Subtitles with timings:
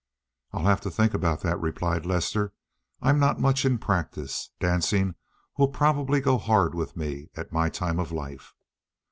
[0.51, 2.53] "I'll have to think about that," replied Lester.
[3.03, 4.49] "I'm not much in practice.
[4.59, 5.13] Dancing
[5.59, 8.55] will probably go hard with me at my time of life."